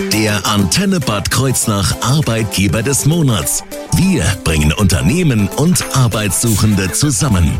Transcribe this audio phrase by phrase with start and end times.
[0.00, 3.62] Der Antenne Bad Kreuznach Arbeitgeber des Monats.
[3.94, 7.52] Wir bringen Unternehmen und Arbeitssuchende zusammen.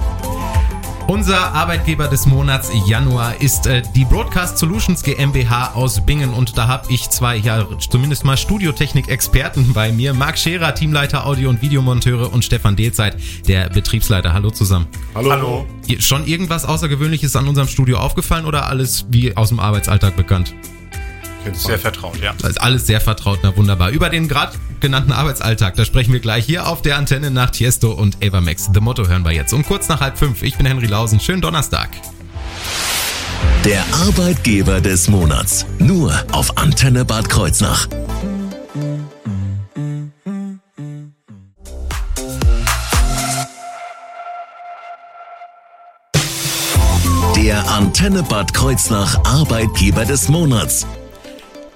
[1.06, 6.66] Unser Arbeitgeber des Monats Januar ist äh, die Broadcast Solutions GmbH aus Bingen und da
[6.66, 10.12] habe ich zwei, ja zumindest mal Studiotechnik-Experten bei mir.
[10.12, 13.16] Marc Scherer, Teamleiter Audio- und Videomonteure und Stefan Dehlzeit,
[13.46, 14.32] der Betriebsleiter.
[14.32, 14.88] Hallo zusammen.
[15.14, 15.30] Hallo.
[15.30, 15.66] Hallo.
[16.00, 20.52] Schon irgendwas Außergewöhnliches an unserem Studio aufgefallen oder alles wie aus dem Arbeitsalltag bekannt?
[21.52, 22.34] Sehr vertraut, ja.
[22.38, 23.90] Das ist alles sehr vertraut, na wunderbar.
[23.90, 27.92] Über den gerade genannten Arbeitsalltag, da sprechen wir gleich hier auf der Antenne nach Tiesto
[27.92, 28.70] und Avamax.
[28.72, 30.42] The Motto hören wir jetzt um kurz nach halb fünf.
[30.42, 31.20] Ich bin Henry Lausen.
[31.20, 31.90] Schönen Donnerstag.
[33.64, 35.64] Der Arbeitgeber des Monats.
[35.78, 37.88] Nur auf Antenne Bad Kreuznach.
[47.36, 50.86] Der Antenne Bad Kreuznach Arbeitgeber des Monats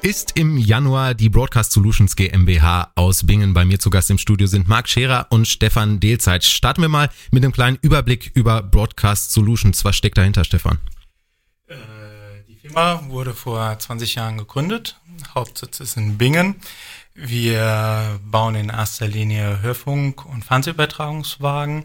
[0.08, 3.52] ist im Januar die Broadcast Solutions GmbH aus Bingen.
[3.52, 6.44] Bei mir zu Gast im Studio sind Marc Scherer und Stefan Dehlzeit.
[6.44, 9.84] Starten wir mal mit einem kleinen Überblick über Broadcast Solutions.
[9.84, 10.78] Was steckt dahinter, Stefan?
[11.66, 11.74] Äh,
[12.48, 14.98] die Firma wurde vor 20 Jahren gegründet.
[15.34, 16.54] Hauptsitz ist in Bingen.
[17.14, 21.84] Wir bauen in erster Linie Hörfunk- und Fernsehübertragungswagen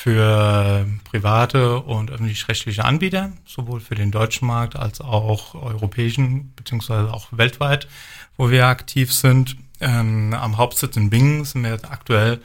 [0.00, 7.26] für private und öffentlich-rechtliche Anbieter, sowohl für den deutschen Markt als auch europäischen, beziehungsweise auch
[7.32, 7.88] weltweit,
[8.36, 9.56] wo wir aktiv sind.
[9.80, 12.40] Ähm, am Hauptsitz in Bingen sind wir aktuell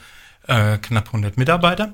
[0.48, 1.94] äh, knapp 100 Mitarbeiter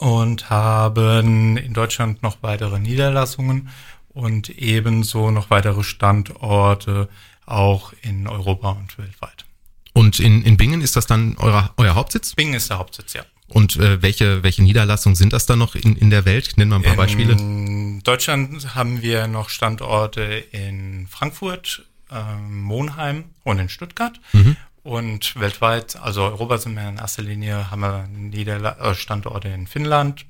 [0.00, 3.68] und haben in Deutschland noch weitere Niederlassungen
[4.08, 7.10] und ebenso noch weitere Standorte
[7.44, 9.44] auch in Europa und weltweit.
[9.92, 12.34] Und in, in Bingen ist das dann euer, euer Hauptsitz?
[12.34, 13.24] Bingen ist der Hauptsitz, ja.
[13.48, 16.52] Und äh, welche, welche Niederlassungen sind das dann noch in, in der Welt?
[16.56, 17.32] Nennen wir ein paar in Beispiele.
[17.32, 24.20] In Deutschland haben wir noch Standorte in Frankfurt, ähm, Monheim und in Stuttgart.
[24.32, 24.56] Mhm.
[24.82, 29.66] Und weltweit, also Europa sind wir in erster Linie, haben wir Niederla äh, Standorte in
[29.66, 30.24] Finnland,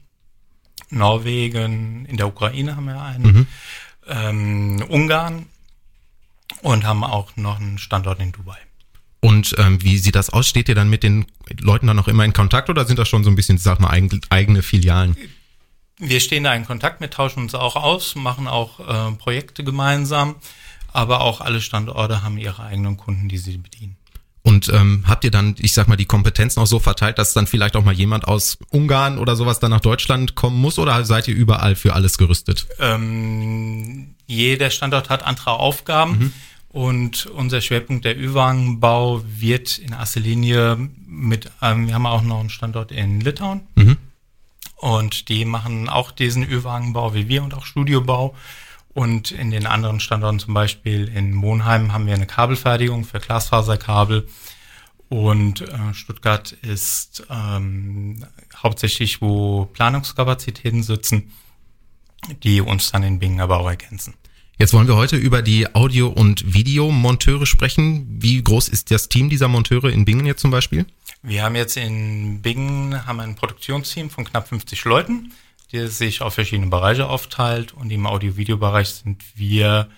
[0.91, 3.47] Norwegen, in der Ukraine haben wir einen, mhm.
[4.07, 5.47] ähm, Ungarn
[6.63, 8.59] und haben auch noch einen Standort in Dubai.
[9.21, 10.47] Und ähm, wie sieht das aus?
[10.47, 11.27] Steht ihr dann mit den
[11.61, 13.91] Leuten dann noch immer in Kontakt oder sind das schon so ein bisschen, sag mal,
[14.31, 15.17] eigene Filialen?
[15.99, 20.37] Wir stehen da in Kontakt, wir tauschen uns auch aus, machen auch äh, Projekte gemeinsam,
[20.93, 23.97] aber auch alle Standorte haben ihre eigenen Kunden, die sie bedienen.
[24.43, 27.47] Und ähm, habt ihr dann, ich sag mal, die Kompetenzen auch so verteilt, dass dann
[27.47, 31.29] vielleicht auch mal jemand aus Ungarn oder sowas dann nach Deutschland kommen muss oder seid
[31.29, 32.67] ihr überall für alles gerüstet?
[32.79, 36.19] Ähm, jeder Standort hat andere Aufgaben.
[36.19, 36.33] Mhm.
[36.71, 42.41] Und unser Schwerpunkt der Ü-Wagenbau wird in erster Linie mit, ähm, wir haben auch noch
[42.41, 43.63] einen Standort in Litauen.
[43.75, 43.97] Mhm.
[44.77, 48.35] Und die machen auch diesen Ü-Wagenbau wie wir und auch Studiobau.
[48.95, 54.29] Und in den anderen Standorten, zum Beispiel in Monheim, haben wir eine Kabelfertigung für Glasfaserkabel.
[55.09, 58.25] Und äh, Stuttgart ist ähm,
[58.55, 61.33] hauptsächlich, wo Planungskapazitäten sitzen,
[62.43, 64.15] die uns dann in Bingen aber auch ergänzen.
[64.61, 68.09] Jetzt wollen wir heute über die Audio- und Videomonteure sprechen.
[68.21, 70.85] Wie groß ist das Team dieser Monteure in Bingen jetzt zum Beispiel?
[71.23, 75.33] Wir haben jetzt in Bingen haben ein Produktionsteam von knapp 50 Leuten,
[75.71, 77.73] die sich auf verschiedene Bereiche aufteilt.
[77.73, 79.91] Und im Audio-Video-Bereich sind wir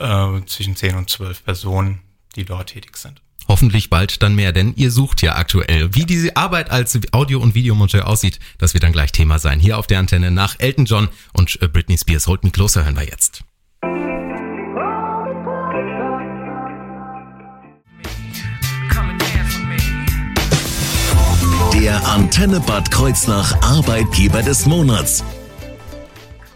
[0.00, 2.00] äh, zwischen 10 und 12 Personen,
[2.34, 3.22] die dort tätig sind.
[3.46, 5.94] Hoffentlich bald dann mehr, denn ihr sucht ja aktuell.
[5.94, 9.60] Wie diese Arbeit als Audio- und Videomonteur aussieht, das wird dann gleich Thema sein.
[9.60, 12.26] Hier auf der Antenne nach Elton John und äh, Britney Spears.
[12.26, 13.44] Hold Me Closer hören wir jetzt.
[21.82, 25.24] Der Antenne Bad Kreuznach Arbeitgeber des Monats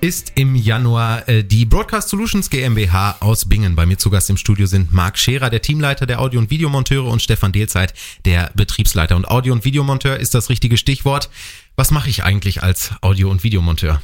[0.01, 3.75] ist im Januar äh, die Broadcast Solutions GmbH aus Bingen.
[3.75, 7.11] Bei mir zu Gast im Studio sind Marc Scherer, der Teamleiter der Audio- und Videomonteure
[7.11, 7.93] und Stefan Dehlzeit,
[8.25, 9.17] der Betriebsleiter.
[9.17, 11.29] Und Audio- und Videomonteur ist das richtige Stichwort.
[11.75, 14.01] Was mache ich eigentlich als Audio- und Videomonteur?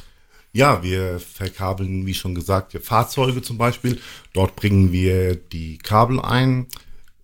[0.51, 4.01] Ja, wir verkabeln, wie schon gesagt, Fahrzeuge zum Beispiel.
[4.33, 6.67] Dort bringen wir die Kabel ein,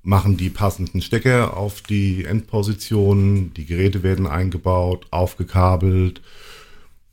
[0.09, 6.21] machen die passenden Stecker auf die Endpositionen, die Geräte werden eingebaut, aufgekabelt.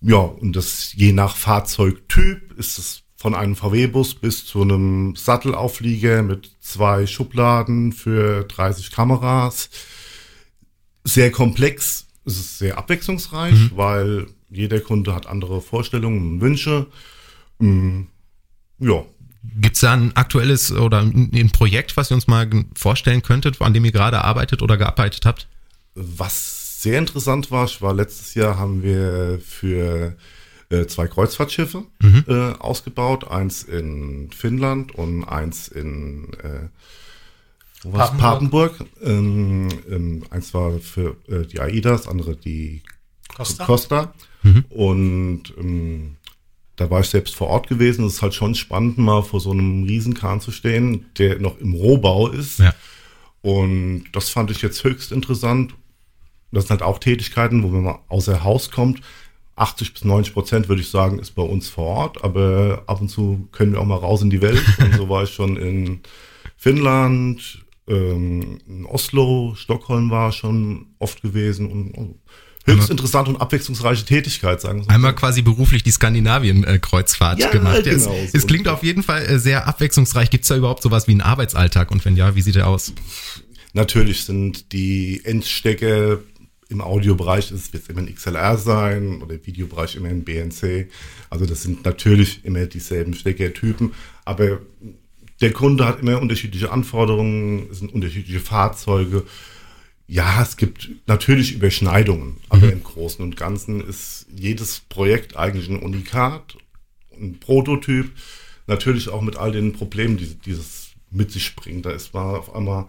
[0.01, 6.23] Ja, und das je nach Fahrzeugtyp ist es von einem VW-Bus bis zu einem Sattelauflieger
[6.23, 9.69] mit zwei Schubladen für 30 Kameras.
[11.05, 13.71] Sehr komplex, es ist sehr abwechslungsreich, mhm.
[13.75, 16.87] weil jeder Kunde hat andere Vorstellungen und Wünsche.
[17.59, 18.03] Mm,
[18.79, 19.05] ja,
[19.61, 23.75] Gibt es da ein aktuelles oder ein Projekt, was ihr uns mal vorstellen könntet, an
[23.75, 25.47] dem ihr gerade arbeitet oder gearbeitet habt?
[25.95, 30.17] Was sehr interessant war, war letztes Jahr haben wir für
[30.69, 32.25] äh, zwei Kreuzfahrtschiffe Mhm.
[32.29, 36.69] äh, ausgebaut, eins in Finnland und eins in äh?
[37.89, 38.19] Papenburg.
[38.19, 38.85] Papenburg.
[39.03, 42.83] Ähm, ähm, eins war für äh, die AIDA, das andere die
[43.35, 43.65] Costa?
[43.65, 44.15] Costa.
[44.71, 46.17] Und ähm,
[46.77, 48.05] da war ich selbst vor Ort gewesen.
[48.05, 51.75] Es ist halt schon spannend, mal vor so einem Riesenkahn zu stehen, der noch im
[51.75, 52.59] Rohbau ist.
[52.59, 52.75] Ja.
[53.43, 55.75] Und das fand ich jetzt höchst interessant.
[56.53, 59.01] Das sind halt auch Tätigkeiten, wo man mal außer Haus kommt.
[59.57, 63.09] 80 bis 90 Prozent würde ich sagen, ist bei uns vor Ort, aber ab und
[63.09, 64.63] zu können wir auch mal raus in die Welt.
[64.79, 66.01] Und so war ich schon in
[66.57, 72.17] Finnland, ähm, in Oslo, Stockholm war schon oft gewesen und oh,
[72.67, 74.91] höchst interessante und abwechslungsreiche Tätigkeit, sagen wir so.
[74.91, 77.87] Einmal quasi beruflich die Skandinavien-Kreuzfahrt Ja, gemacht.
[77.87, 78.75] es, genau, so es klingt ungefähr.
[78.75, 80.31] auf jeden Fall äh, sehr abwechslungsreich.
[80.31, 81.91] Gibt es da überhaupt sowas wie einen Arbeitsalltag?
[81.91, 82.93] Und wenn ja, wie sieht er aus?
[83.73, 86.23] Natürlich sind die Endstecke
[86.69, 90.89] im Audiobereich, es wird immer ein XLR sein oder im Videobereich immer ein BNC.
[91.31, 93.93] Also das sind natürlich immer dieselben Steckertypen,
[94.25, 94.61] aber
[95.41, 99.25] der Kunde hat immer unterschiedliche Anforderungen, es sind unterschiedliche Fahrzeuge.
[100.09, 105.81] Ja, es gibt natürlich Überschneidungen, aber im Großen und Ganzen ist jedes Projekt eigentlich ein
[105.81, 106.57] Unikat,
[107.13, 108.13] ein Prototyp,
[108.69, 111.87] natürlich auch mit all den Problemen, die dieses mit sich bringt.
[111.87, 112.87] Da ist mal auf einmal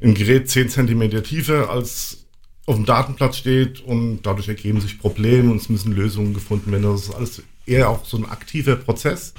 [0.00, 2.24] ein Gerät 10 Zentimeter tiefer als
[2.66, 6.82] auf dem Datenplatz steht und dadurch ergeben sich Probleme und es müssen Lösungen gefunden werden.
[6.82, 9.34] Das ist alles eher auch so ein aktiver Prozess.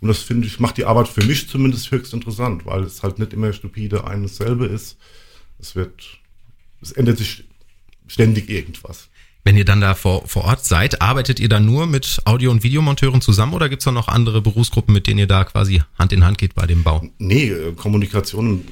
[0.00, 3.18] Und das finde ich, macht die Arbeit für mich zumindest höchst interessant, weil es halt
[3.18, 4.98] nicht immer stupide ein dasselbe ist.
[5.58, 6.18] Es wird,
[6.84, 7.44] es ändert sich
[8.06, 9.08] ständig irgendwas.
[9.42, 12.62] Wenn ihr dann da vor, vor Ort seid, arbeitet ihr dann nur mit Audio- und
[12.62, 16.12] Videomonteuren zusammen oder gibt es da noch andere Berufsgruppen, mit denen ihr da quasi Hand
[16.14, 17.06] in Hand geht bei dem Bau?
[17.18, 18.64] Nee, äh, Kommunikation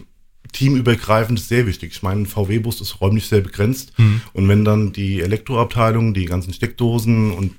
[0.52, 1.92] teamübergreifend ist sehr wichtig.
[1.92, 3.92] Ich meine, ein VW-Bus ist räumlich sehr begrenzt.
[4.34, 7.52] Und wenn dann die Elektroabteilung die ganzen Steckdosen und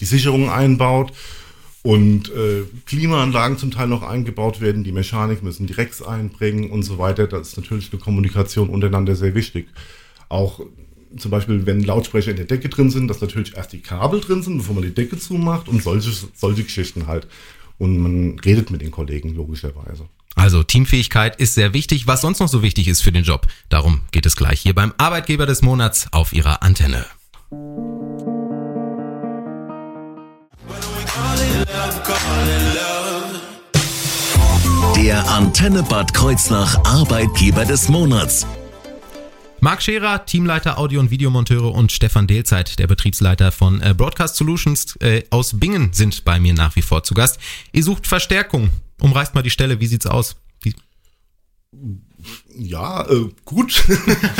[0.00, 1.12] die Sicherungen einbaut
[1.86, 6.82] und äh, Klimaanlagen zum Teil noch eingebaut werden, die Mechanik müssen die Rex einbringen und
[6.82, 9.68] so weiter, da ist natürlich eine Kommunikation untereinander sehr wichtig.
[10.28, 10.58] Auch
[11.16, 14.42] zum Beispiel, wenn Lautsprecher in der Decke drin sind, dass natürlich erst die Kabel drin
[14.42, 17.28] sind, bevor man die Decke zumacht und solche, solche Geschichten halt.
[17.78, 20.08] Und man redet mit den Kollegen logischerweise.
[20.34, 22.08] Also Teamfähigkeit ist sehr wichtig.
[22.08, 24.92] Was sonst noch so wichtig ist für den Job, darum geht es gleich hier beim
[24.98, 27.06] Arbeitgeber des Monats auf ihrer Antenne.
[34.96, 38.46] Der Antenne Bad Kreuznach Arbeitgeber des Monats.
[39.60, 44.96] Marc Scherer, Teamleiter Audio- und Videomonteure und Stefan Dehlzeit, der Betriebsleiter von äh, Broadcast Solutions
[45.00, 47.38] äh, aus Bingen sind bei mir nach wie vor zu Gast.
[47.72, 48.70] Ihr sucht Verstärkung.
[49.00, 50.36] Umreißt mal die Stelle, wie sieht's aus?
[50.62, 50.74] Wie,
[52.56, 53.84] Ja, äh, gut.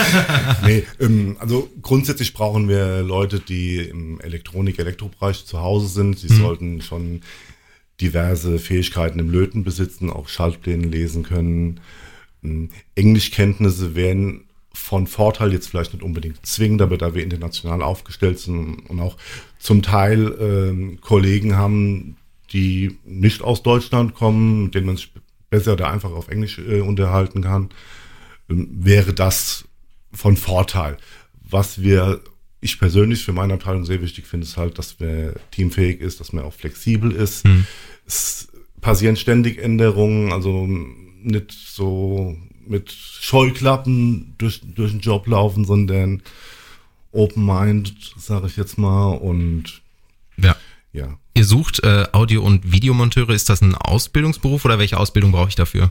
[0.64, 6.18] nee, ähm, also grundsätzlich brauchen wir Leute, die im Elektronik-Elektrobereich zu Hause sind.
[6.18, 7.22] Sie sollten schon
[8.00, 11.80] diverse Fähigkeiten im Löten besitzen, auch Schaltpläne lesen können.
[12.42, 18.38] Ähm, Englischkenntnisse wären von Vorteil, jetzt vielleicht nicht unbedingt zwingend, aber da wir international aufgestellt
[18.38, 19.16] sind und auch
[19.58, 22.16] zum Teil ähm, Kollegen haben,
[22.52, 25.12] die nicht aus Deutschland kommen, mit denen man sich
[25.50, 27.70] besser oder einfacher auf Englisch äh, unterhalten kann,
[28.50, 29.64] ähm, wäre das
[30.12, 30.98] von Vorteil.
[31.48, 32.20] Was wir,
[32.60, 36.32] ich persönlich für meine Abteilung sehr wichtig finde, ist halt, dass man teamfähig ist, dass
[36.32, 37.44] man auch flexibel ist.
[38.06, 38.48] Es
[38.80, 42.36] passieren ständig Änderungen, also nicht so
[42.66, 46.22] mit Scheuklappen durch, durch den Job laufen, sondern
[47.12, 49.82] Open Mind, sage ich jetzt mal, und
[50.36, 50.56] ja.
[50.92, 51.18] ja.
[51.34, 53.30] Ihr sucht äh, Audio- und Videomonteure.
[53.30, 55.90] Ist das ein Ausbildungsberuf oder welche Ausbildung brauche ich dafür?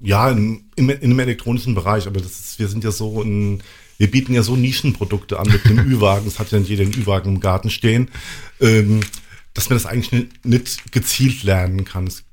[0.00, 3.62] Ja, im, im, in einem elektronischen Bereich, aber das ist, wir sind ja so in,
[3.98, 6.94] wir bieten ja so Nischenprodukte an mit dem Ü-Wagen, das hat ja nicht jeder einen
[6.94, 8.10] Ü-Wagen im Garten stehen,
[8.60, 9.00] ähm,
[9.54, 12.06] dass man das eigentlich nicht, gezielt lernen kann.
[12.06, 12.24] Es,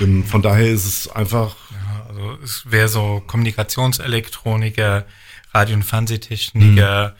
[0.00, 5.06] ähm, von daher ist es einfach, Ja, also es wäre so Kommunikationselektroniker,
[5.52, 7.14] Radio- und Fernsehtechniker.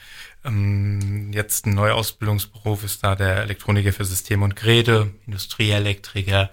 [0.45, 6.49] Ähm, jetzt ein neuer Ausbildungsberuf ist da der Elektroniker für Systeme und Geräte, Industrieelektriker.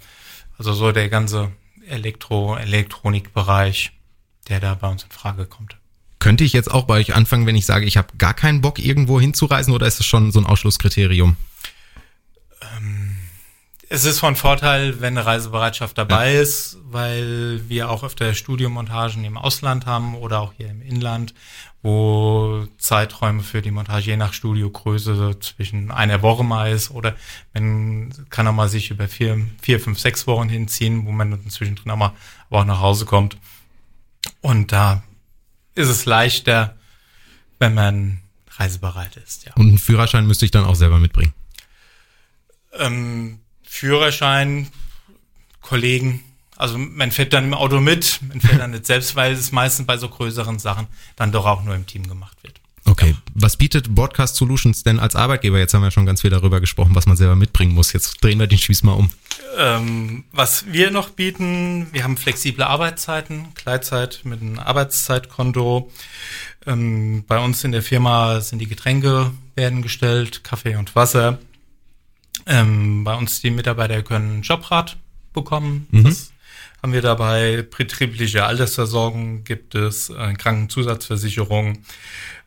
[0.58, 1.54] Also so der ganze
[1.88, 3.94] Elektro-Elektronikbereich,
[4.50, 5.78] der da bei uns in Frage kommt.
[6.20, 8.80] Könnte ich jetzt auch bei euch anfangen, wenn ich sage, ich habe gar keinen Bock,
[8.80, 11.38] irgendwo hinzureisen oder ist das schon so ein Ausschlusskriterium?
[13.90, 19.38] Es ist von Vorteil, wenn eine Reisebereitschaft dabei ist, weil wir auch öfter Studiomontagen im
[19.38, 21.34] Ausland haben oder auch hier im Inland,
[21.82, 27.16] wo Zeiträume für die Montage je nach Studiogröße zwischen einer Woche mal ist oder
[27.54, 31.50] man kann auch mal sich über vier, vier, fünf, sechs Wochen hinziehen, wo man dann
[31.50, 32.14] zwischendrin auch mal
[32.50, 33.38] aber auch nach Hause kommt.
[34.42, 35.02] Und da
[35.78, 36.76] ist es leichter,
[37.60, 38.20] wenn man
[38.52, 39.54] reisebereit ist, ja.
[39.56, 41.34] Und einen Führerschein müsste ich dann auch selber mitbringen.
[42.74, 44.68] Ähm, Führerschein,
[45.62, 46.24] Kollegen,
[46.56, 49.86] also man fährt dann im Auto mit, man fährt dann nicht selbst, weil es meistens
[49.86, 52.60] bei so größeren Sachen dann doch auch nur im Team gemacht wird.
[52.88, 55.60] Okay, was bietet Broadcast Solutions denn als Arbeitgeber?
[55.60, 57.92] Jetzt haben wir schon ganz viel darüber gesprochen, was man selber mitbringen muss.
[57.92, 59.10] Jetzt drehen wir den Spieß mal um.
[59.58, 65.92] Ähm, was wir noch bieten, wir haben flexible Arbeitszeiten, Gleitzeit mit einem Arbeitszeitkonto.
[66.66, 71.40] Ähm, bei uns in der Firma sind die Getränke werden gestellt, Kaffee und Wasser.
[72.46, 74.96] Ähm, bei uns die Mitarbeiter können Jobrat
[75.34, 75.88] bekommen.
[75.92, 76.04] Mhm.
[76.06, 76.32] Das
[76.82, 77.64] haben wir dabei.
[77.64, 81.80] Betriebliche Altersversorgung gibt es, äh, Krankenzusatzversicherung.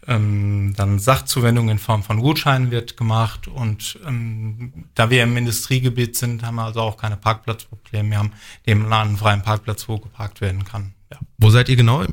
[0.07, 6.17] Ähm, dann Sachzuwendung in Form von Gutscheinen wird gemacht und ähm, da wir im Industriegebiet
[6.17, 8.11] sind, haben wir also auch keine Parkplatzprobleme.
[8.11, 8.33] Wir haben
[8.67, 10.95] neben einen freien Parkplatz, wo geparkt werden kann.
[11.13, 11.19] Ja.
[11.39, 12.05] Wo seid ihr genau?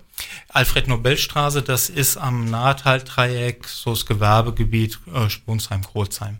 [0.49, 6.39] Alfred-Nobel-Straße, das ist am Nahtal-Dreieck, so das Gewerbegebiet äh, Sponsheim-Krolsheim.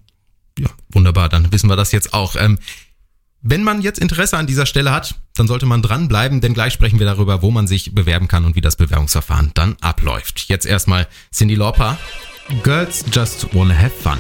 [0.60, 2.36] Ja, wunderbar, dann wissen wir das jetzt auch.
[2.36, 2.58] Ähm,
[3.50, 7.00] wenn man jetzt Interesse an dieser Stelle hat, dann sollte man dranbleiben, denn gleich sprechen
[7.00, 10.50] wir darüber, wo man sich bewerben kann und wie das Bewerbungsverfahren dann abläuft.
[10.50, 11.98] Jetzt erstmal Cindy Lauper.
[12.64, 14.18] Girls just wanna have fun.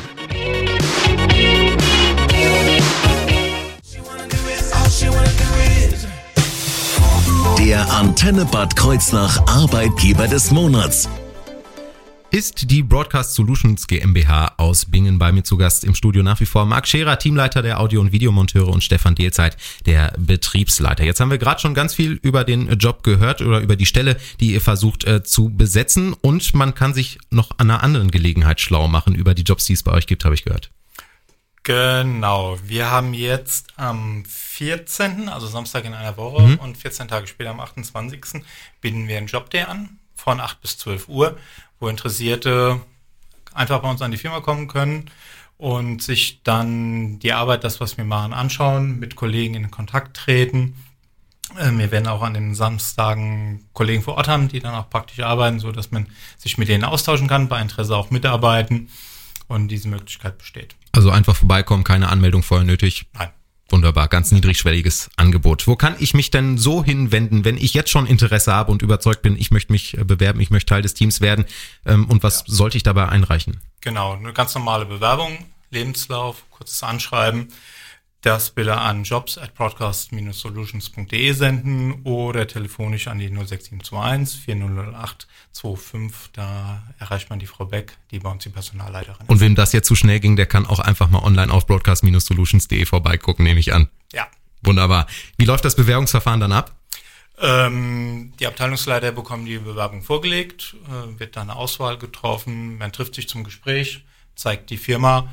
[7.59, 11.09] Der Antenne Bad Kreuznach Arbeitgeber des Monats.
[12.37, 16.45] Ist die Broadcast Solutions GmbH aus Bingen bei mir zu Gast im Studio nach wie
[16.45, 21.03] vor Marc Scherer, Teamleiter der Audio- und Videomonteure und Stefan Dehlzeit, der Betriebsleiter.
[21.03, 24.17] Jetzt haben wir gerade schon ganz viel über den Job gehört oder über die Stelle,
[24.39, 28.61] die ihr versucht äh, zu besetzen und man kann sich noch an einer anderen Gelegenheit
[28.61, 30.69] schlau machen über die Jobs, die es bei euch gibt, habe ich gehört.
[31.63, 36.59] Genau, wir haben jetzt am 14., also Samstag in einer Woche Mhm.
[36.59, 38.43] und 14 Tage später am 28.
[38.79, 41.37] bieten wir einen Jobday an von 8 bis 12 Uhr,
[41.79, 42.81] wo Interessierte
[43.53, 45.09] einfach bei uns an die Firma kommen können
[45.57, 50.75] und sich dann die Arbeit, das, was wir machen, anschauen, mit Kollegen in Kontakt treten.
[51.57, 55.19] Äh, Wir werden auch an den Samstagen Kollegen vor Ort haben, die dann auch praktisch
[55.19, 56.07] arbeiten, so dass man
[56.37, 58.89] sich mit denen austauschen kann, bei Interesse auch mitarbeiten
[59.47, 60.75] und diese Möglichkeit besteht.
[60.91, 63.05] Also einfach vorbeikommen, keine Anmeldung vorher nötig.
[63.13, 63.29] Nein.
[63.69, 65.67] Wunderbar, ganz niedrigschwelliges Angebot.
[65.67, 69.21] Wo kann ich mich denn so hinwenden, wenn ich jetzt schon Interesse habe und überzeugt
[69.21, 71.45] bin, ich möchte mich äh, bewerben, ich möchte Teil des Teams werden?
[71.85, 73.59] Ähm, Und was sollte ich dabei einreichen?
[73.81, 77.49] Genau, eine ganz normale Bewerbung, Lebenslauf, kurzes Anschreiben.
[78.21, 86.31] Das bitte an jobs at broadcast-solutions.de senden oder telefonisch an die 06721 4008 25.
[86.33, 89.29] Da erreicht man die Frau Beck, die bei uns die Personalleiterin ist.
[89.29, 92.85] Und wem das jetzt zu schnell ging, der kann auch einfach mal online auf broadcast-solutions.de
[92.85, 93.87] vorbeigucken, nehme ich an.
[94.11, 94.27] Ja.
[94.63, 95.05] Wunderbar.
[95.37, 96.75] Wie läuft das Bewerbungsverfahren dann ab?
[97.39, 103.13] Ähm, die Abteilungsleiter bekommen die Bewerbung vorgelegt, äh, wird dann eine Auswahl getroffen, man trifft
[103.13, 104.03] sich zum Gespräch,
[104.35, 105.31] zeigt die Firma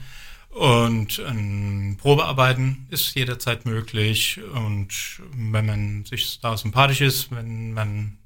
[0.54, 4.40] und ein Probearbeiten ist jederzeit möglich.
[4.54, 8.18] Und wenn man sich da sympathisch ist, wenn man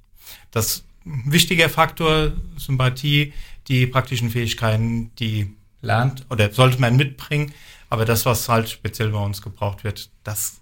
[0.51, 3.33] das wichtiger Faktor Sympathie,
[3.69, 7.55] die praktischen Fähigkeiten, die lernt oder sollte man mitbringen,
[7.89, 10.61] aber das, was halt speziell bei uns gebraucht wird, das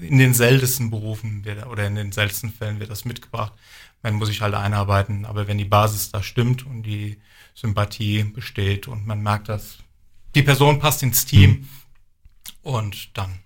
[0.00, 3.52] in den seltensten Berufen wird, oder in den seltensten Fällen wird das mitgebracht.
[4.02, 7.18] Man muss sich halt einarbeiten, aber wenn die Basis da stimmt und die
[7.54, 9.81] Sympathie besteht und man merkt, dass
[10.34, 11.68] die Person passt ins Team
[12.62, 13.40] und dann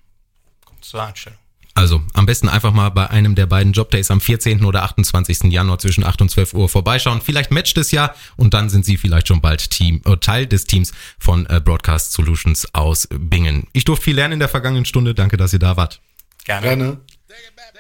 [0.65, 1.39] kommt es zur Einstellung.
[1.77, 4.65] Also am besten einfach mal bei einem der beiden Jobdays am 14.
[4.65, 5.53] oder 28.
[5.53, 7.21] Januar zwischen 8 und 12 Uhr vorbeischauen.
[7.21, 10.65] Vielleicht matcht es ja und dann sind Sie vielleicht schon bald Team, äh, Teil des
[10.65, 13.67] Teams von äh, Broadcast Solutions aus Bingen.
[13.75, 15.15] Ich durfte viel lernen in der vergangenen Stunde.
[15.15, 16.01] Danke, dass ihr da wart.
[16.45, 16.67] Gerne.
[16.67, 17.01] Gerne.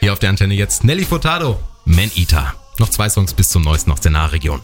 [0.00, 2.54] Hier auf der Antenne jetzt Nelly Furtado, Man Eater.
[2.78, 4.60] Noch zwei Songs bis zum neuesten aus der Nahregion.